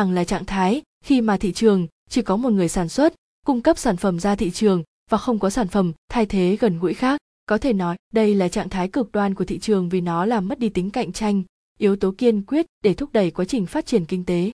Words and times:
hàng 0.00 0.12
là 0.12 0.24
trạng 0.24 0.44
thái, 0.44 0.82
khi 1.04 1.20
mà 1.20 1.36
thị 1.36 1.52
trường 1.52 1.86
chỉ 2.08 2.22
có 2.22 2.36
một 2.36 2.50
người 2.52 2.68
sản 2.68 2.88
xuất, 2.88 3.14
cung 3.46 3.62
cấp 3.62 3.78
sản 3.78 3.96
phẩm 3.96 4.20
ra 4.20 4.36
thị 4.36 4.50
trường 4.50 4.82
và 5.10 5.18
không 5.18 5.38
có 5.38 5.50
sản 5.50 5.68
phẩm 5.68 5.92
thay 6.08 6.26
thế 6.26 6.56
gần 6.60 6.78
gũi 6.78 6.94
khác. 6.94 7.20
Có 7.46 7.58
thể 7.58 7.72
nói, 7.72 7.96
đây 8.12 8.34
là 8.34 8.48
trạng 8.48 8.68
thái 8.68 8.88
cực 8.88 9.12
đoan 9.12 9.34
của 9.34 9.44
thị 9.44 9.58
trường 9.58 9.88
vì 9.88 10.00
nó 10.00 10.26
làm 10.26 10.48
mất 10.48 10.58
đi 10.58 10.68
tính 10.68 10.90
cạnh 10.90 11.12
tranh, 11.12 11.42
yếu 11.78 11.96
tố 11.96 12.14
kiên 12.18 12.42
quyết 12.42 12.66
để 12.84 12.94
thúc 12.94 13.12
đẩy 13.12 13.30
quá 13.30 13.44
trình 13.44 13.66
phát 13.66 13.86
triển 13.86 14.04
kinh 14.04 14.24
tế. 14.24 14.50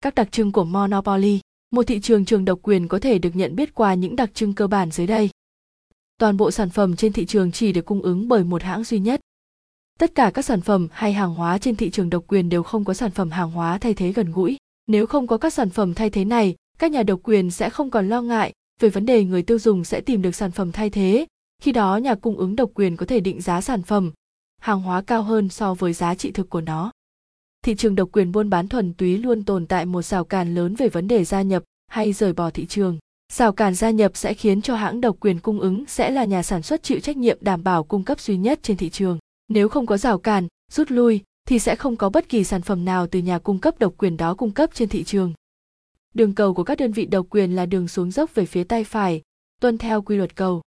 Các 0.00 0.14
đặc 0.14 0.32
trưng 0.32 0.52
của 0.52 0.64
monopoly. 0.64 1.40
Một 1.70 1.82
thị 1.86 2.00
trường 2.00 2.24
trường 2.24 2.44
độc 2.44 2.58
quyền 2.62 2.88
có 2.88 2.98
thể 2.98 3.18
được 3.18 3.36
nhận 3.36 3.56
biết 3.56 3.74
qua 3.74 3.94
những 3.94 4.16
đặc 4.16 4.30
trưng 4.34 4.54
cơ 4.54 4.66
bản 4.66 4.90
dưới 4.90 5.06
đây. 5.06 5.30
Toàn 6.18 6.36
bộ 6.36 6.50
sản 6.50 6.70
phẩm 6.70 6.96
trên 6.96 7.12
thị 7.12 7.26
trường 7.26 7.52
chỉ 7.52 7.72
được 7.72 7.84
cung 7.84 8.02
ứng 8.02 8.28
bởi 8.28 8.44
một 8.44 8.62
hãng 8.62 8.84
duy 8.84 8.98
nhất. 8.98 9.20
Tất 9.98 10.14
cả 10.14 10.30
các 10.34 10.44
sản 10.44 10.60
phẩm 10.60 10.88
hay 10.92 11.12
hàng 11.12 11.34
hóa 11.34 11.58
trên 11.58 11.76
thị 11.76 11.90
trường 11.90 12.10
độc 12.10 12.24
quyền 12.26 12.48
đều 12.48 12.62
không 12.62 12.84
có 12.84 12.94
sản 12.94 13.10
phẩm 13.10 13.30
hàng 13.30 13.50
hóa 13.50 13.78
thay 13.78 13.94
thế 13.94 14.12
gần 14.12 14.32
gũi 14.32 14.56
nếu 14.90 15.06
không 15.06 15.26
có 15.26 15.38
các 15.38 15.52
sản 15.52 15.70
phẩm 15.70 15.94
thay 15.94 16.10
thế 16.10 16.24
này, 16.24 16.54
các 16.78 16.90
nhà 16.90 17.02
độc 17.02 17.20
quyền 17.22 17.50
sẽ 17.50 17.70
không 17.70 17.90
còn 17.90 18.08
lo 18.08 18.22
ngại 18.22 18.52
về 18.80 18.88
vấn 18.88 19.06
đề 19.06 19.24
người 19.24 19.42
tiêu 19.42 19.58
dùng 19.58 19.84
sẽ 19.84 20.00
tìm 20.00 20.22
được 20.22 20.34
sản 20.34 20.50
phẩm 20.50 20.72
thay 20.72 20.90
thế. 20.90 21.26
Khi 21.62 21.72
đó, 21.72 21.96
nhà 21.96 22.14
cung 22.14 22.36
ứng 22.36 22.56
độc 22.56 22.70
quyền 22.74 22.96
có 22.96 23.06
thể 23.06 23.20
định 23.20 23.40
giá 23.40 23.60
sản 23.60 23.82
phẩm 23.82 24.12
hàng 24.60 24.80
hóa 24.80 25.02
cao 25.02 25.22
hơn 25.22 25.48
so 25.48 25.74
với 25.74 25.92
giá 25.92 26.14
trị 26.14 26.30
thực 26.30 26.50
của 26.50 26.60
nó. 26.60 26.90
Thị 27.64 27.74
trường 27.74 27.94
độc 27.94 28.08
quyền 28.12 28.32
buôn 28.32 28.50
bán 28.50 28.68
thuần 28.68 28.94
túy 28.94 29.18
luôn 29.18 29.44
tồn 29.44 29.66
tại 29.66 29.86
một 29.86 30.02
rào 30.02 30.24
cản 30.24 30.54
lớn 30.54 30.74
về 30.74 30.88
vấn 30.88 31.08
đề 31.08 31.24
gia 31.24 31.42
nhập 31.42 31.62
hay 31.88 32.12
rời 32.12 32.32
bỏ 32.32 32.50
thị 32.50 32.66
trường. 32.66 32.98
Rào 33.32 33.52
cản 33.52 33.74
gia 33.74 33.90
nhập 33.90 34.12
sẽ 34.14 34.34
khiến 34.34 34.62
cho 34.62 34.76
hãng 34.76 35.00
độc 35.00 35.16
quyền 35.20 35.40
cung 35.40 35.60
ứng 35.60 35.84
sẽ 35.88 36.10
là 36.10 36.24
nhà 36.24 36.42
sản 36.42 36.62
xuất 36.62 36.82
chịu 36.82 37.00
trách 37.00 37.16
nhiệm 37.16 37.38
đảm 37.40 37.64
bảo 37.64 37.84
cung 37.84 38.04
cấp 38.04 38.20
duy 38.20 38.36
nhất 38.36 38.60
trên 38.62 38.76
thị 38.76 38.90
trường. 38.90 39.18
Nếu 39.48 39.68
không 39.68 39.86
có 39.86 39.96
rào 39.96 40.18
cản, 40.18 40.48
rút 40.72 40.90
lui 40.90 41.20
thì 41.48 41.58
sẽ 41.58 41.76
không 41.76 41.96
có 41.96 42.10
bất 42.10 42.28
kỳ 42.28 42.44
sản 42.44 42.62
phẩm 42.62 42.84
nào 42.84 43.06
từ 43.06 43.18
nhà 43.18 43.38
cung 43.38 43.58
cấp 43.58 43.78
độc 43.78 43.94
quyền 43.98 44.16
đó 44.16 44.34
cung 44.34 44.50
cấp 44.50 44.70
trên 44.74 44.88
thị 44.88 45.04
trường. 45.04 45.32
Đường 46.14 46.34
cầu 46.34 46.54
của 46.54 46.64
các 46.64 46.78
đơn 46.78 46.92
vị 46.92 47.06
độc 47.06 47.26
quyền 47.30 47.56
là 47.56 47.66
đường 47.66 47.88
xuống 47.88 48.10
dốc 48.10 48.34
về 48.34 48.46
phía 48.46 48.64
tay 48.64 48.84
phải, 48.84 49.22
tuân 49.60 49.78
theo 49.78 50.02
quy 50.02 50.16
luật 50.16 50.36
cầu. 50.36 50.62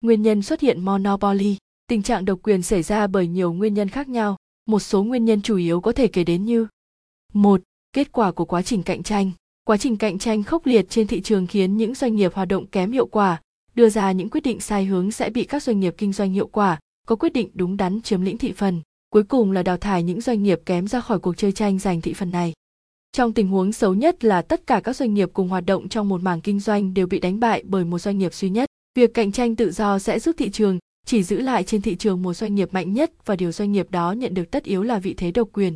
Nguyên 0.00 0.22
nhân 0.22 0.42
xuất 0.42 0.60
hiện 0.60 0.84
monopoly. 0.84 1.56
Tình 1.86 2.02
trạng 2.02 2.24
độc 2.24 2.38
quyền 2.42 2.62
xảy 2.62 2.82
ra 2.82 3.06
bởi 3.06 3.26
nhiều 3.26 3.52
nguyên 3.52 3.74
nhân 3.74 3.88
khác 3.88 4.08
nhau, 4.08 4.36
một 4.66 4.80
số 4.80 5.04
nguyên 5.04 5.24
nhân 5.24 5.42
chủ 5.42 5.56
yếu 5.56 5.80
có 5.80 5.92
thể 5.92 6.06
kể 6.06 6.24
đến 6.24 6.44
như 6.44 6.66
một, 7.32 7.62
kết 7.92 8.12
quả 8.12 8.32
của 8.32 8.44
quá 8.44 8.62
trình 8.62 8.82
cạnh 8.82 9.02
tranh. 9.02 9.30
Quá 9.64 9.76
trình 9.76 9.96
cạnh 9.96 10.18
tranh 10.18 10.42
khốc 10.42 10.66
liệt 10.66 10.90
trên 10.90 11.06
thị 11.06 11.20
trường 11.20 11.46
khiến 11.46 11.76
những 11.76 11.94
doanh 11.94 12.16
nghiệp 12.16 12.34
hoạt 12.34 12.48
động 12.48 12.66
kém 12.66 12.92
hiệu 12.92 13.06
quả, 13.06 13.42
đưa 13.74 13.88
ra 13.88 14.12
những 14.12 14.30
quyết 14.30 14.40
định 14.40 14.60
sai 14.60 14.84
hướng 14.84 15.10
sẽ 15.10 15.30
bị 15.30 15.44
các 15.44 15.62
doanh 15.62 15.80
nghiệp 15.80 15.94
kinh 15.98 16.12
doanh 16.12 16.32
hiệu 16.32 16.46
quả, 16.46 16.78
có 17.06 17.16
quyết 17.16 17.32
định 17.32 17.50
đúng 17.54 17.76
đắn 17.76 18.02
chiếm 18.02 18.20
lĩnh 18.20 18.38
thị 18.38 18.52
phần 18.52 18.82
cuối 19.10 19.22
cùng 19.22 19.52
là 19.52 19.62
đào 19.62 19.76
thải 19.76 20.02
những 20.02 20.20
doanh 20.20 20.42
nghiệp 20.42 20.60
kém 20.66 20.88
ra 20.88 21.00
khỏi 21.00 21.18
cuộc 21.18 21.36
chơi 21.36 21.52
tranh 21.52 21.78
giành 21.78 22.00
thị 22.00 22.14
phần 22.14 22.30
này 22.30 22.52
trong 23.12 23.32
tình 23.32 23.48
huống 23.48 23.72
xấu 23.72 23.94
nhất 23.94 24.24
là 24.24 24.42
tất 24.42 24.66
cả 24.66 24.80
các 24.84 24.96
doanh 24.96 25.14
nghiệp 25.14 25.30
cùng 25.32 25.48
hoạt 25.48 25.66
động 25.66 25.88
trong 25.88 26.08
một 26.08 26.22
mảng 26.22 26.40
kinh 26.40 26.60
doanh 26.60 26.94
đều 26.94 27.06
bị 27.06 27.18
đánh 27.18 27.40
bại 27.40 27.62
bởi 27.66 27.84
một 27.84 27.98
doanh 27.98 28.18
nghiệp 28.18 28.34
duy 28.34 28.50
nhất 28.50 28.68
việc 28.94 29.14
cạnh 29.14 29.32
tranh 29.32 29.56
tự 29.56 29.70
do 29.70 29.98
sẽ 29.98 30.18
giúp 30.18 30.34
thị 30.38 30.50
trường 30.50 30.78
chỉ 31.06 31.22
giữ 31.22 31.40
lại 31.40 31.64
trên 31.64 31.82
thị 31.82 31.96
trường 31.96 32.22
một 32.22 32.34
doanh 32.34 32.54
nghiệp 32.54 32.68
mạnh 32.72 32.92
nhất 32.92 33.12
và 33.26 33.36
điều 33.36 33.52
doanh 33.52 33.72
nghiệp 33.72 33.90
đó 33.90 34.12
nhận 34.12 34.34
được 34.34 34.50
tất 34.50 34.64
yếu 34.64 34.82
là 34.82 34.98
vị 34.98 35.14
thế 35.14 35.30
độc 35.30 35.48
quyền. 35.52 35.74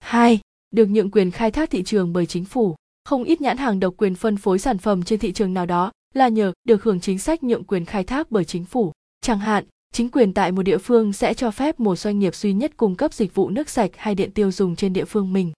2. 0.00 0.40
Được 0.70 0.86
nhượng 0.86 1.10
quyền 1.10 1.30
khai 1.30 1.50
thác 1.50 1.70
thị 1.70 1.82
trường 1.82 2.12
bởi 2.12 2.26
chính 2.26 2.44
phủ. 2.44 2.74
Không 3.04 3.24
ít 3.24 3.40
nhãn 3.40 3.56
hàng 3.56 3.80
độc 3.80 3.94
quyền 3.96 4.14
phân 4.14 4.36
phối 4.36 4.58
sản 4.58 4.78
phẩm 4.78 5.02
trên 5.02 5.18
thị 5.18 5.32
trường 5.32 5.54
nào 5.54 5.66
đó 5.66 5.92
là 6.14 6.28
nhờ 6.28 6.52
được 6.64 6.82
hưởng 6.82 7.00
chính 7.00 7.18
sách 7.18 7.42
nhượng 7.42 7.64
quyền 7.64 7.84
khai 7.84 8.04
thác 8.04 8.30
bởi 8.30 8.44
chính 8.44 8.64
phủ. 8.64 8.92
Chẳng 9.20 9.38
hạn, 9.38 9.64
chính 9.94 10.10
quyền 10.10 10.32
tại 10.32 10.52
một 10.52 10.62
địa 10.62 10.78
phương 10.78 11.12
sẽ 11.12 11.34
cho 11.34 11.50
phép 11.50 11.80
một 11.80 11.96
doanh 11.96 12.18
nghiệp 12.18 12.34
duy 12.34 12.52
nhất 12.52 12.72
cung 12.76 12.94
cấp 12.94 13.14
dịch 13.14 13.34
vụ 13.34 13.50
nước 13.50 13.68
sạch 13.68 13.90
hay 13.96 14.14
điện 14.14 14.30
tiêu 14.30 14.50
dùng 14.50 14.76
trên 14.76 14.92
địa 14.92 15.04
phương 15.04 15.32
mình. 15.32 15.52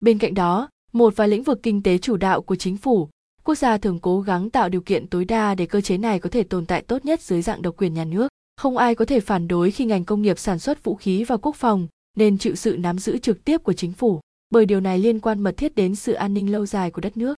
Bên 0.00 0.18
cạnh 0.18 0.34
đó, 0.34 0.68
một 0.92 1.16
vài 1.16 1.28
lĩnh 1.28 1.42
vực 1.42 1.60
kinh 1.62 1.82
tế 1.82 1.98
chủ 1.98 2.16
đạo 2.16 2.42
của 2.42 2.56
chính 2.56 2.76
phủ, 2.76 3.08
quốc 3.44 3.54
gia 3.54 3.78
thường 3.78 3.98
cố 3.98 4.20
gắng 4.20 4.50
tạo 4.50 4.68
điều 4.68 4.80
kiện 4.80 5.06
tối 5.06 5.24
đa 5.24 5.54
để 5.54 5.66
cơ 5.66 5.80
chế 5.80 5.98
này 5.98 6.18
có 6.18 6.30
thể 6.30 6.42
tồn 6.42 6.66
tại 6.66 6.82
tốt 6.82 7.04
nhất 7.04 7.20
dưới 7.20 7.42
dạng 7.42 7.62
độc 7.62 7.76
quyền 7.76 7.94
nhà 7.94 8.04
nước. 8.04 8.28
Không 8.56 8.76
ai 8.76 8.94
có 8.94 9.04
thể 9.04 9.20
phản 9.20 9.48
đối 9.48 9.70
khi 9.70 9.84
ngành 9.84 10.04
công 10.04 10.22
nghiệp 10.22 10.38
sản 10.38 10.58
xuất 10.58 10.84
vũ 10.84 10.94
khí 10.94 11.24
và 11.24 11.36
quốc 11.36 11.56
phòng 11.56 11.88
nên 12.16 12.38
chịu 12.38 12.54
sự 12.54 12.76
nắm 12.76 12.98
giữ 12.98 13.18
trực 13.18 13.44
tiếp 13.44 13.58
của 13.58 13.72
chính 13.72 13.92
phủ, 13.92 14.20
bởi 14.50 14.66
điều 14.66 14.80
này 14.80 14.98
liên 14.98 15.20
quan 15.20 15.40
mật 15.40 15.56
thiết 15.56 15.74
đến 15.74 15.94
sự 15.94 16.12
an 16.12 16.34
ninh 16.34 16.52
lâu 16.52 16.66
dài 16.66 16.90
của 16.90 17.00
đất 17.00 17.16
nước. 17.16 17.34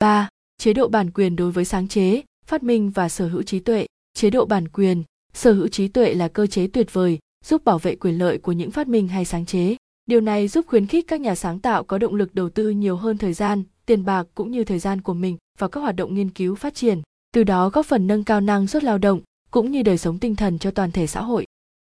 3. 0.00 0.28
Chế 0.58 0.72
độ 0.72 0.88
bản 0.88 1.10
quyền 1.10 1.36
đối 1.36 1.50
với 1.50 1.64
sáng 1.64 1.88
chế, 1.88 2.22
phát 2.46 2.62
minh 2.62 2.90
và 2.90 3.08
sở 3.08 3.28
hữu 3.28 3.42
trí 3.42 3.60
tuệ. 3.60 3.86
Chế 4.14 4.30
độ 4.30 4.44
bản 4.44 4.68
quyền, 4.68 5.02
sở 5.34 5.52
hữu 5.52 5.68
trí 5.68 5.88
tuệ 5.88 6.14
là 6.14 6.28
cơ 6.28 6.46
chế 6.46 6.66
tuyệt 6.66 6.92
vời 6.92 7.18
giúp 7.44 7.64
bảo 7.64 7.78
vệ 7.78 7.96
quyền 7.96 8.18
lợi 8.18 8.38
của 8.38 8.52
những 8.52 8.70
phát 8.70 8.88
minh 8.88 9.08
hay 9.08 9.24
sáng 9.24 9.46
chế. 9.46 9.76
Điều 10.06 10.20
này 10.20 10.48
giúp 10.48 10.66
khuyến 10.66 10.86
khích 10.86 11.06
các 11.08 11.20
nhà 11.20 11.34
sáng 11.34 11.60
tạo 11.60 11.84
có 11.84 11.98
động 11.98 12.14
lực 12.14 12.34
đầu 12.34 12.50
tư 12.50 12.70
nhiều 12.70 12.96
hơn 12.96 13.18
thời 13.18 13.32
gian, 13.32 13.62
tiền 13.86 14.04
bạc 14.04 14.26
cũng 14.34 14.50
như 14.50 14.64
thời 14.64 14.78
gian 14.78 15.00
của 15.00 15.14
mình 15.14 15.36
vào 15.58 15.68
các 15.68 15.80
hoạt 15.80 15.96
động 15.96 16.14
nghiên 16.14 16.30
cứu 16.30 16.54
phát 16.54 16.74
triển, 16.74 17.02
từ 17.34 17.44
đó 17.44 17.68
góp 17.68 17.86
phần 17.86 18.06
nâng 18.06 18.24
cao 18.24 18.40
năng 18.40 18.66
suất 18.66 18.84
lao 18.84 18.98
động, 18.98 19.20
cũng 19.50 19.70
như 19.70 19.82
đời 19.82 19.98
sống 19.98 20.18
tinh 20.18 20.36
thần 20.36 20.58
cho 20.58 20.70
toàn 20.70 20.90
thể 20.90 21.06
xã 21.06 21.22
hội. 21.22 21.46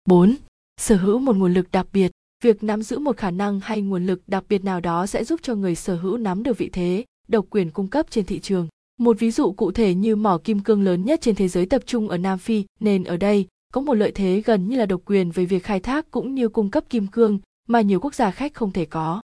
4. 0.05 0.35
Sở 0.81 0.95
hữu 0.95 1.19
một 1.19 1.35
nguồn 1.35 1.53
lực 1.53 1.71
đặc 1.71 1.87
biệt. 1.93 2.11
Việc 2.43 2.63
nắm 2.63 2.83
giữ 2.83 2.99
một 2.99 3.17
khả 3.17 3.31
năng 3.31 3.59
hay 3.59 3.81
nguồn 3.81 4.05
lực 4.05 4.21
đặc 4.27 4.43
biệt 4.49 4.63
nào 4.63 4.79
đó 4.79 5.07
sẽ 5.07 5.23
giúp 5.23 5.39
cho 5.43 5.55
người 5.55 5.75
sở 5.75 5.95
hữu 5.95 6.17
nắm 6.17 6.43
được 6.43 6.57
vị 6.57 6.69
thế, 6.73 7.05
độc 7.27 7.45
quyền 7.49 7.71
cung 7.71 7.87
cấp 7.87 8.05
trên 8.09 8.25
thị 8.25 8.39
trường. 8.39 8.67
Một 8.99 9.19
ví 9.19 9.31
dụ 9.31 9.51
cụ 9.51 9.71
thể 9.71 9.93
như 9.93 10.15
mỏ 10.15 10.39
kim 10.43 10.59
cương 10.59 10.83
lớn 10.83 11.05
nhất 11.05 11.21
trên 11.21 11.35
thế 11.35 11.47
giới 11.47 11.65
tập 11.65 11.81
trung 11.85 12.09
ở 12.09 12.17
Nam 12.17 12.39
Phi, 12.39 12.65
nên 12.79 13.03
ở 13.03 13.17
đây 13.17 13.47
có 13.73 13.81
một 13.81 13.93
lợi 13.93 14.11
thế 14.11 14.41
gần 14.45 14.69
như 14.69 14.77
là 14.77 14.85
độc 14.85 15.01
quyền 15.05 15.31
về 15.31 15.45
việc 15.45 15.63
khai 15.63 15.79
thác 15.79 16.11
cũng 16.11 16.35
như 16.35 16.49
cung 16.49 16.71
cấp 16.71 16.83
kim 16.89 17.07
cương 17.07 17.39
mà 17.67 17.81
nhiều 17.81 17.99
quốc 17.99 18.15
gia 18.15 18.31
khách 18.31 18.53
không 18.53 18.71
thể 18.71 18.85
có. 18.85 19.21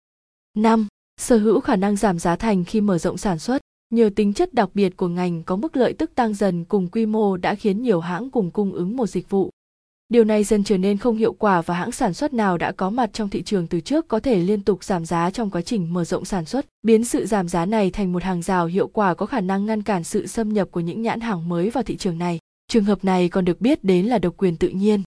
5. 0.58 0.88
Sở 1.22 1.38
hữu 1.38 1.60
khả 1.60 1.76
năng 1.76 1.96
giảm 1.96 2.20
giá 2.20 2.36
thành 2.36 2.64
khi 2.64 2.82
mở 2.82 2.98
rộng 2.98 3.18
sản 3.18 3.40
xuất. 3.40 3.62
Nhờ 3.90 4.10
tính 4.16 4.34
chất 4.34 4.54
đặc 4.54 4.70
biệt 4.74 4.98
của 4.98 5.08
ngành 5.08 5.44
có 5.44 5.56
mức 5.56 5.78
lợi 5.78 5.94
tức 5.94 6.16
tăng 6.16 6.34
dần 6.34 6.66
cùng 6.66 6.88
quy 6.88 7.06
mô 7.06 7.38
đã 7.38 7.56
khiến 7.56 7.82
nhiều 7.82 8.00
hãng 8.00 8.30
cùng 8.30 8.52
cung 8.52 8.74
ứng 8.74 8.98
một 8.98 9.08
dịch 9.08 9.30
vụ. 9.30 9.50
Điều 10.13 10.24
này 10.24 10.44
dần 10.44 10.63
trở 10.63 10.78
nên 10.78 10.97
không 10.97 11.18
hiệu 11.18 11.34
quả 11.34 11.62
và 11.62 11.74
hãng 11.74 11.91
sản 11.91 12.13
xuất 12.13 12.34
nào 12.34 12.57
đã 12.57 12.72
có 12.72 12.90
mặt 12.90 13.09
trong 13.13 13.29
thị 13.29 13.44
trường 13.44 13.68
từ 13.68 13.79
trước 13.79 14.07
có 14.07 14.19
thể 14.19 14.38
liên 14.40 14.63
tục 14.63 14.84
giảm 14.84 15.06
giá 15.06 15.29
trong 15.29 15.50
quá 15.50 15.62
trình 15.62 15.94
mở 15.94 16.03
rộng 16.03 16.25
sản 16.25 16.46
xuất, 16.46 16.66
biến 16.84 17.06
sự 17.06 17.25
giảm 17.25 17.47
giá 17.47 17.66
này 17.66 17.91
thành 17.91 18.13
một 18.13 18.24
hàng 18.24 18.41
rào 18.41 18.66
hiệu 18.66 18.88
quả 18.88 19.13
có 19.13 19.25
khả 19.25 19.41
năng 19.41 19.66
ngăn 19.66 19.84
cản 19.84 20.03
sự 20.03 20.28
xâm 20.28 20.50
nhập 20.50 20.68
của 20.72 20.79
những 20.79 21.01
nhãn 21.01 21.19
hàng 21.19 21.50
mới 21.50 21.69
vào 21.69 21.84
thị 21.84 21.97
trường 21.97 22.18
này. 22.18 22.40
Trường 22.68 22.84
hợp 22.84 23.06
này 23.06 23.29
còn 23.29 23.46
được 23.46 23.62
biết 23.62 23.84
đến 23.84 24.06
là 24.06 24.18
độc 24.18 24.34
quyền 24.38 24.57
tự 24.57 24.68
nhiên. 24.68 25.03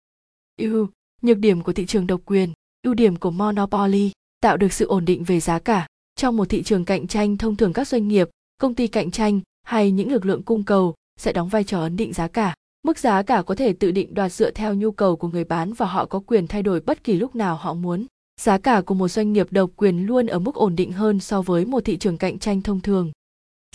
Ưu, 0.57 0.89
nhược 1.23 1.39
điểm 1.39 1.63
của 1.63 1.73
thị 1.73 1.87
trường 1.87 2.07
độc 2.07 2.21
quyền, 2.25 2.53
ưu 2.83 2.95
điểm 2.95 3.17
của 3.17 3.31
monopoly, 3.31 4.11
tạo 4.41 4.57
được 4.57 4.73
sự 4.73 4.87
ổn 4.87 5.05
định 5.05 5.25
về 5.25 5.41
giá 5.41 5.59
cả. 5.59 5.87
Trong 6.17 6.37
một 6.37 6.49
thị 6.49 6.63
trường 6.63 6.85
cạnh 6.85 7.07
tranh 7.07 7.37
thông 7.37 7.57
thường 7.57 7.73
các 7.73 7.89
doanh 7.89 8.09
nghiệp 8.09 8.29
công 8.59 8.75
ty 8.75 8.87
cạnh 8.87 9.11
tranh 9.11 9.41
hay 9.63 9.91
những 9.91 10.13
lực 10.13 10.27
lượng 10.27 10.43
cung 10.43 10.65
cầu 10.65 10.95
sẽ 11.21 11.33
đóng 11.33 11.49
vai 11.49 11.65
trò 11.65 11.81
ấn 11.81 11.97
định 11.97 12.13
giá 12.13 12.29
cả 12.29 12.55
mức 12.87 12.99
giá 12.99 13.23
cả 13.23 13.43
có 13.43 13.55
thể 13.55 13.73
tự 13.73 13.91
định 13.91 14.15
đoạt 14.15 14.33
dựa 14.33 14.51
theo 14.51 14.75
nhu 14.75 14.91
cầu 14.91 15.17
của 15.17 15.29
người 15.29 15.45
bán 15.45 15.73
và 15.73 15.87
họ 15.87 16.07
có 16.07 16.21
quyền 16.27 16.47
thay 16.47 16.63
đổi 16.63 16.81
bất 16.81 17.05
kỳ 17.05 17.13
lúc 17.13 17.37
nào 17.37 17.57
họ 17.57 17.75
muốn. 17.75 18.07
Giá 18.41 18.59
cả 18.59 18.81
của 18.81 18.95
một 18.95 19.09
doanh 19.09 19.33
nghiệp 19.33 19.47
độc 19.51 19.71
quyền 19.77 20.07
luôn 20.07 20.27
ở 20.27 20.39
mức 20.39 20.55
ổn 20.55 20.77
định 20.77 20.93
hơn 20.93 21.21
so 21.21 21.43
với 21.43 21.65
một 21.65 21.85
thị 21.85 21.97
trường 21.97 22.19
cạnh 22.19 22.39
tranh 22.39 22.63
thông 22.63 22.81
thường. 22.81 23.13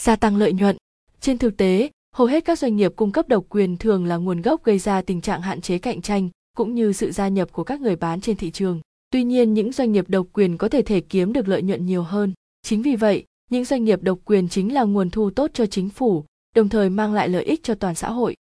Gia 0.01 0.15
tăng 0.15 0.37
lợi 0.37 0.53
nhuận. 0.53 0.77
Trên 1.21 1.37
thực 1.37 1.57
tế, 1.57 1.89
hầu 2.15 2.27
hết 2.27 2.45
các 2.45 2.59
doanh 2.59 2.75
nghiệp 2.75 2.93
cung 2.95 3.11
cấp 3.11 3.27
độc 3.27 3.45
quyền 3.49 3.77
thường 3.77 4.05
là 4.05 4.17
nguồn 4.17 4.41
gốc 4.41 4.63
gây 4.63 4.79
ra 4.79 5.01
tình 5.01 5.21
trạng 5.21 5.41
hạn 5.41 5.61
chế 5.61 5.77
cạnh 5.77 6.01
tranh, 6.01 6.29
cũng 6.57 6.75
như 6.75 6.93
sự 6.93 7.11
gia 7.11 7.27
nhập 7.27 7.51
của 7.51 7.63
các 7.63 7.81
người 7.81 7.95
bán 7.95 8.21
trên 8.21 8.37
thị 8.37 8.51
trường. 8.51 8.81
Tuy 9.11 9.23
nhiên, 9.23 9.53
những 9.53 9.71
doanh 9.71 9.91
nghiệp 9.91 10.05
độc 10.09 10.27
quyền 10.33 10.57
có 10.57 10.69
thể 10.69 10.81
thể 10.81 11.01
kiếm 11.01 11.33
được 11.33 11.47
lợi 11.47 11.61
nhuận 11.61 11.85
nhiều 11.85 12.03
hơn. 12.03 12.33
Chính 12.63 12.81
vì 12.81 12.95
vậy, 12.95 13.25
những 13.49 13.65
doanh 13.65 13.83
nghiệp 13.83 14.03
độc 14.03 14.19
quyền 14.25 14.49
chính 14.49 14.73
là 14.73 14.83
nguồn 14.83 15.09
thu 15.09 15.29
tốt 15.29 15.51
cho 15.53 15.65
chính 15.65 15.89
phủ, 15.89 16.25
đồng 16.55 16.69
thời 16.69 16.89
mang 16.89 17.13
lại 17.13 17.29
lợi 17.29 17.43
ích 17.43 17.63
cho 17.63 17.75
toàn 17.75 17.95
xã 17.95 18.11
hội 18.11 18.35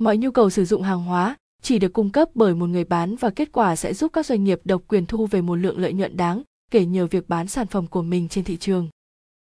mọi 0.00 0.16
nhu 0.16 0.30
cầu 0.30 0.50
sử 0.50 0.64
dụng 0.64 0.82
hàng 0.82 1.02
hóa 1.02 1.36
chỉ 1.62 1.78
được 1.78 1.92
cung 1.92 2.10
cấp 2.10 2.28
bởi 2.34 2.54
một 2.54 2.66
người 2.66 2.84
bán 2.84 3.16
và 3.16 3.30
kết 3.30 3.52
quả 3.52 3.76
sẽ 3.76 3.94
giúp 3.94 4.12
các 4.12 4.26
doanh 4.26 4.44
nghiệp 4.44 4.60
độc 4.64 4.82
quyền 4.88 5.06
thu 5.06 5.26
về 5.26 5.42
một 5.42 5.54
lượng 5.54 5.78
lợi 5.78 5.92
nhuận 5.92 6.16
đáng 6.16 6.42
kể 6.70 6.84
nhờ 6.84 7.06
việc 7.06 7.28
bán 7.28 7.48
sản 7.48 7.66
phẩm 7.66 7.86
của 7.86 8.02
mình 8.02 8.28
trên 8.28 8.44
thị 8.44 8.56
trường. 8.56 8.88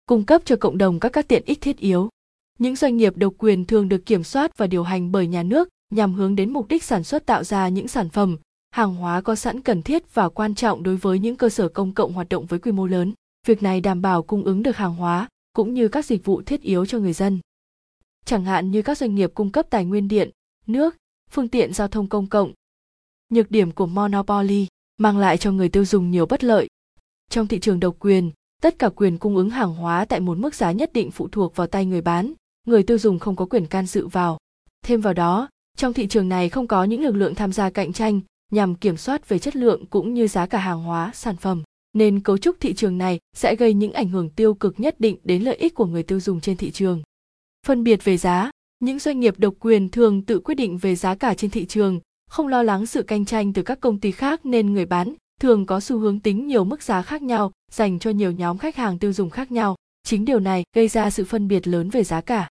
Cung 0.06 0.25
cấp 0.25 0.41
cho 0.46 0.55
cộng 0.55 0.78
đồng 0.78 0.99
các 0.99 1.09
các 1.09 1.28
tiện 1.28 1.43
ích 1.46 1.61
thiết 1.61 1.78
yếu. 1.78 2.09
Những 2.59 2.76
doanh 2.76 2.97
nghiệp 2.97 3.17
độc 3.17 3.34
quyền 3.37 3.66
thường 3.66 3.90
được 3.90 4.05
kiểm 4.05 4.23
soát 4.23 4.58
và 4.58 4.67
điều 4.67 4.84
hành 4.84 5.11
bởi 5.11 5.28
nhà 5.28 5.43
nước 5.43 5.70
nhằm 5.90 6.14
hướng 6.14 6.35
đến 6.35 6.53
mục 6.53 6.67
đích 6.67 6.84
sản 6.84 7.03
xuất 7.03 7.26
tạo 7.26 7.43
ra 7.43 7.70
những 7.70 7.87
sản 7.87 8.09
phẩm 8.09 8.37
hàng 8.72 8.96
hóa 8.96 9.22
có 9.22 9.35
sẵn 9.35 9.61
cần 9.61 9.82
thiết 9.82 10.14
và 10.14 10.29
quan 10.29 10.55
trọng 10.55 10.84
đối 10.84 10.96
với 10.96 11.20
những 11.20 11.35
cơ 11.35 11.49
sở 11.49 11.70
công 11.70 11.93
cộng 11.93 12.14
hoạt 12.14 12.29
động 12.29 12.46
với 12.46 12.59
quy 12.59 12.72
mô 12.72 12.87
lớn. 12.87 13.14
Việc 13.47 13.64
này 13.64 13.82
đảm 13.82 14.02
bảo 14.02 14.23
cung 14.23 14.43
ứng 14.43 14.64
được 14.64 14.78
hàng 14.78 14.96
hóa 14.96 15.28
cũng 15.53 15.73
như 15.73 15.87
các 15.87 16.05
dịch 16.05 16.26
vụ 16.26 16.41
thiết 16.41 16.61
yếu 16.61 16.85
cho 16.85 16.99
người 16.99 17.14
dân. 17.14 17.40
Chẳng 18.26 18.46
hạn 18.46 18.72
như 18.72 18.82
các 18.82 18.97
doanh 18.97 19.16
nghiệp 19.16 19.32
cung 19.34 19.52
cấp 19.52 19.66
tài 19.70 19.85
nguyên 19.85 20.08
điện, 20.08 20.29
nước, 20.69 20.96
phương 21.31 21.47
tiện 21.47 21.73
giao 21.73 21.87
thông 21.87 22.08
công 22.08 22.28
cộng. 22.28 22.53
Nhược 23.29 23.52
điểm 23.52 23.72
của 23.72 23.85
monopoly 23.85 24.67
mang 24.97 25.17
lại 25.17 25.37
cho 25.37 25.52
người 25.52 25.69
tiêu 25.69 25.85
dùng 25.85 26.11
nhiều 26.11 26.25
bất 26.25 26.43
lợi. 26.43 26.67
Trong 27.29 27.47
thị 27.47 27.59
trường 27.59 27.79
độc 27.79 27.96
quyền, 27.99 28.31
tất 28.61 28.79
cả 28.79 28.90
quyền 28.90 29.17
cung 29.17 29.35
ứng 29.35 29.49
hàng 29.49 29.75
hóa 29.75 30.05
tại 30.05 30.19
một 30.19 30.37
mức 30.37 30.55
giá 30.55 30.72
nhất 30.72 30.93
định 30.93 31.11
phụ 31.11 31.28
thuộc 31.28 31.55
vào 31.55 31.67
tay 31.67 31.85
người 31.85 32.02
bán, 32.02 32.34
người 32.67 32.84
tiêu 32.84 32.97
dùng 32.97 33.19
không 33.19 33.35
có 33.35 33.46
quyền 33.46 33.66
can 33.66 33.85
dự 33.85 34.08
vào. 34.08 34.37
Thêm 34.85 35.02
vào 35.02 35.14
đó, 35.14 35.49
trong 35.78 35.93
thị 35.93 36.08
trường 36.08 36.29
này 36.29 36.49
không 36.49 36.67
có 36.67 36.84
những 36.84 37.02
lực 37.02 37.16
lượng 37.16 37.35
tham 37.35 37.52
gia 37.52 37.70
cạnh 37.70 37.93
tranh 37.93 38.22
nhằm 38.52 38.75
kiểm 38.75 38.97
soát 38.97 39.29
về 39.29 39.40
chất 39.40 39.55
lượng 39.55 39.85
cũng 39.85 40.13
như 40.13 40.28
giá 40.28 40.46
cả 40.46 40.59
hàng 40.59 40.84
hóa, 40.84 41.11
sản 41.13 41.35
phẩm 41.35 41.63
nên 41.93 42.20
cấu 42.20 42.37
trúc 42.37 42.59
thị 42.59 42.73
trường 42.73 42.97
này 42.97 43.20
sẽ 43.35 43.55
gây 43.55 43.73
những 43.73 43.93
ảnh 43.93 44.09
hưởng 44.09 44.29
tiêu 44.29 44.53
cực 44.53 44.79
nhất 44.79 44.99
định 44.99 45.17
đến 45.23 45.43
lợi 45.43 45.55
ích 45.55 45.75
của 45.75 45.85
người 45.85 46.03
tiêu 46.03 46.20
dùng 46.20 46.41
trên 46.41 46.58
thị 46.58 46.72
trường. 46.72 47.02
Phân 47.66 47.84
biệt 47.84 48.03
về 48.03 48.17
giá, 48.17 48.52
những 48.79 49.00
doanh 49.00 49.20
nghiệp 49.20 49.40
độc 49.40 49.53
quyền 49.59 49.90
thường 49.90 50.22
tự 50.22 50.40
quyết 50.40 50.56
định 50.56 50.78
về 50.78 50.96
giá 50.96 51.16
cả 51.16 51.34
trên 51.34 51.52
thị 51.52 51.66
trường, 51.66 52.00
không 52.29 52.47
lo 52.47 52.64
lắng 52.64 52.85
sự 52.85 53.03
cạnh 53.03 53.26
tranh 53.26 53.53
từ 53.53 53.62
các 53.62 53.79
công 53.79 54.00
ty 54.00 54.12
khác 54.12 54.46
nên 54.46 54.74
người 54.74 54.85
bán 54.85 55.14
thường 55.41 55.66
có 55.66 55.79
xu 55.79 55.97
hướng 55.97 56.20
tính 56.20 56.47
nhiều 56.47 56.64
mức 56.64 56.84
giá 56.84 57.02
khác 57.02 57.22
nhau 57.22 57.52
dành 57.72 58.00
cho 58.00 58.09
nhiều 58.09 58.32
nhóm 58.32 58.58
khách 58.58 58.76
hàng 58.76 59.00
tiêu 59.00 59.14
dùng 59.14 59.29
khác 59.29 59.52
nhau. 59.52 59.76
Chính 60.03 60.26
điều 60.26 60.40
này 60.40 60.64
gây 60.76 60.88
ra 60.88 61.09
sự 61.09 61.26
phân 61.26 61.47
biệt 61.47 61.68
lớn 61.68 61.90
về 61.90 62.03
giá 62.03 62.22
cả. 62.22 62.50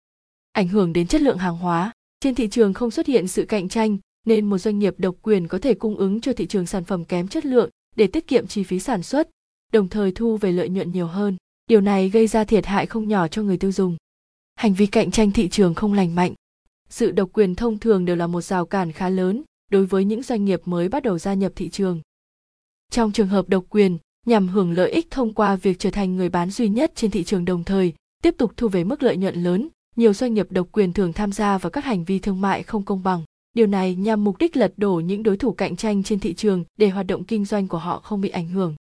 Ảnh 0.51 0.67
hưởng 0.67 0.93
đến 0.93 1.07
chất 1.07 1.21
lượng 1.21 1.37
hàng 1.37 1.57
hóa, 1.57 1.91
trên 2.19 2.35
thị 2.35 2.47
trường 2.47 2.73
không 2.73 2.91
xuất 2.91 3.07
hiện 3.07 3.27
sự 3.27 3.45
cạnh 3.45 3.69
tranh 3.69 3.97
nên 4.25 4.45
một 4.45 4.57
doanh 4.57 4.79
nghiệp 4.79 4.93
độc 4.97 5.15
quyền 5.21 5.47
có 5.47 5.57
thể 5.57 5.73
cung 5.73 5.95
ứng 5.95 6.21
cho 6.21 6.33
thị 6.33 6.45
trường 6.45 6.65
sản 6.65 6.83
phẩm 6.83 7.05
kém 7.05 7.27
chất 7.27 7.45
lượng 7.45 7.69
để 7.95 8.07
tiết 8.07 8.27
kiệm 8.27 8.47
chi 8.47 8.63
phí 8.63 8.79
sản 8.79 9.03
xuất, 9.03 9.29
đồng 9.73 9.89
thời 9.89 10.11
thu 10.11 10.37
về 10.37 10.51
lợi 10.51 10.69
nhuận 10.69 10.91
nhiều 10.91 11.07
hơn. 11.07 11.37
Điều 11.67 11.81
này 11.81 12.09
gây 12.09 12.27
ra 12.27 12.43
thiệt 12.43 12.65
hại 12.65 12.85
không 12.85 13.07
nhỏ 13.07 13.27
cho 13.27 13.43
người 13.43 13.57
tiêu 13.57 13.71
dùng. 13.71 13.97
Hành 14.63 14.73
vi 14.73 14.85
cạnh 14.85 15.11
tranh 15.11 15.31
thị 15.31 15.49
trường 15.49 15.73
không 15.73 15.93
lành 15.93 16.15
mạnh. 16.15 16.33
Sự 16.89 17.11
độc 17.11 17.29
quyền 17.33 17.55
thông 17.55 17.79
thường 17.79 18.05
đều 18.05 18.15
là 18.15 18.27
một 18.27 18.41
rào 18.41 18.65
cản 18.65 18.91
khá 18.91 19.09
lớn 19.09 19.43
đối 19.71 19.85
với 19.85 20.05
những 20.05 20.23
doanh 20.23 20.45
nghiệp 20.45 20.61
mới 20.65 20.89
bắt 20.89 21.03
đầu 21.03 21.19
gia 21.19 21.33
nhập 21.33 21.51
thị 21.55 21.69
trường. 21.69 22.01
Trong 22.91 23.11
trường 23.11 23.27
hợp 23.27 23.49
độc 23.49 23.65
quyền, 23.69 23.97
nhằm 24.25 24.47
hưởng 24.47 24.71
lợi 24.71 24.91
ích 24.91 25.11
thông 25.11 25.33
qua 25.33 25.55
việc 25.55 25.79
trở 25.79 25.91
thành 25.91 26.15
người 26.15 26.29
bán 26.29 26.49
duy 26.49 26.69
nhất 26.69 26.91
trên 26.95 27.11
thị 27.11 27.23
trường 27.23 27.45
đồng 27.45 27.63
thời, 27.63 27.93
tiếp 28.21 28.35
tục 28.37 28.51
thu 28.57 28.67
về 28.67 28.83
mức 28.83 29.03
lợi 29.03 29.17
nhuận 29.17 29.43
lớn, 29.43 29.67
nhiều 29.95 30.13
doanh 30.13 30.33
nghiệp 30.33 30.47
độc 30.49 30.67
quyền 30.71 30.93
thường 30.93 31.13
tham 31.13 31.31
gia 31.31 31.57
vào 31.57 31.69
các 31.69 31.85
hành 31.85 32.03
vi 32.03 32.19
thương 32.19 32.41
mại 32.41 32.63
không 32.63 32.85
công 32.85 33.03
bằng. 33.03 33.23
Điều 33.53 33.67
này 33.67 33.95
nhằm 33.95 34.23
mục 34.23 34.37
đích 34.37 34.57
lật 34.57 34.73
đổ 34.77 34.95
những 34.95 35.23
đối 35.23 35.37
thủ 35.37 35.51
cạnh 35.51 35.75
tranh 35.75 36.03
trên 36.03 36.19
thị 36.19 36.33
trường 36.33 36.63
để 36.77 36.89
hoạt 36.89 37.07
động 37.07 37.23
kinh 37.23 37.45
doanh 37.45 37.67
của 37.67 37.77
họ 37.77 37.99
không 37.99 38.21
bị 38.21 38.29
ảnh 38.29 38.47
hưởng. 38.47 38.75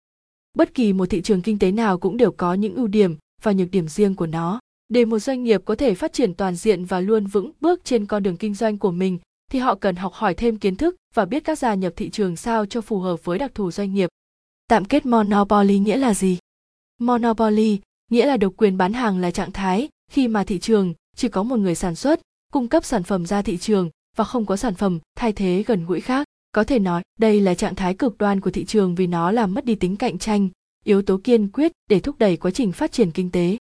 Bất 0.53 0.73
kỳ 0.73 0.93
một 0.93 1.05
thị 1.05 1.21
trường 1.21 1.41
kinh 1.41 1.59
tế 1.59 1.71
nào 1.71 1.97
cũng 1.97 2.17
đều 2.17 2.31
có 2.31 2.53
những 2.53 2.75
ưu 2.75 2.87
điểm 2.87 3.15
và 3.41 3.51
nhược 3.51 3.71
điểm 3.71 3.87
riêng 3.87 4.15
của 4.15 4.27
nó. 4.27 4.59
Để 4.91 5.05
một 5.05 5.19
doanh 5.19 5.43
nghiệp 5.43 5.61
có 5.65 5.75
thể 5.75 5.95
phát 5.95 6.13
triển 6.13 6.33
toàn 6.33 6.55
diện 6.55 6.85
và 6.85 6.99
luôn 6.99 7.25
vững 7.25 7.51
bước 7.61 7.81
trên 7.83 8.05
con 8.05 8.23
đường 8.23 8.37
kinh 8.37 8.53
doanh 8.53 8.77
của 8.77 8.91
mình 8.91 9.19
thì 9.51 9.59
họ 9.59 9.75
cần 9.75 9.95
học 9.95 10.13
hỏi 10.13 10.33
thêm 10.33 10.57
kiến 10.57 10.75
thức 10.75 10.95
và 11.13 11.25
biết 11.25 11.43
các 11.43 11.59
gia 11.59 11.73
nhập 11.73 11.93
thị 11.95 12.09
trường 12.09 12.35
sao 12.35 12.65
cho 12.65 12.81
phù 12.81 12.99
hợp 12.99 13.25
với 13.25 13.39
đặc 13.39 13.51
thù 13.55 13.71
doanh 13.71 13.93
nghiệp. 13.93 14.09
Tạm 14.67 14.85
kết 14.85 15.05
monopoly 15.05 15.79
nghĩa 15.79 15.97
là 15.97 16.13
gì? 16.13 16.37
Monopoly 16.99 17.79
nghĩa 18.11 18.25
là 18.25 18.37
độc 18.37 18.53
quyền 18.57 18.77
bán 18.77 18.93
hàng 18.93 19.17
là 19.19 19.31
trạng 19.31 19.51
thái 19.51 19.89
khi 20.11 20.27
mà 20.27 20.43
thị 20.43 20.59
trường 20.59 20.93
chỉ 21.15 21.29
có 21.29 21.43
một 21.43 21.59
người 21.59 21.75
sản 21.75 21.95
xuất, 21.95 22.21
cung 22.51 22.67
cấp 22.67 22.85
sản 22.85 23.03
phẩm 23.03 23.25
ra 23.25 23.41
thị 23.41 23.57
trường 23.57 23.89
và 24.17 24.23
không 24.23 24.45
có 24.45 24.57
sản 24.57 24.73
phẩm 24.73 24.99
thay 25.15 25.33
thế 25.33 25.63
gần 25.67 25.85
gũi 25.85 26.01
khác. 26.01 26.27
Có 26.51 26.63
thể 26.63 26.79
nói, 26.79 27.03
đây 27.19 27.41
là 27.41 27.53
trạng 27.53 27.75
thái 27.75 27.93
cực 27.93 28.17
đoan 28.17 28.39
của 28.39 28.51
thị 28.51 28.65
trường 28.65 28.95
vì 28.95 29.07
nó 29.07 29.31
làm 29.31 29.53
mất 29.53 29.65
đi 29.65 29.75
tính 29.75 29.97
cạnh 29.97 30.17
tranh, 30.17 30.49
yếu 30.85 31.01
tố 31.01 31.19
kiên 31.23 31.47
quyết 31.47 31.71
để 31.89 31.99
thúc 31.99 32.15
đẩy 32.19 32.37
quá 32.37 32.51
trình 32.51 32.71
phát 32.71 32.91
triển 32.91 33.11
kinh 33.11 33.31
tế. 33.31 33.57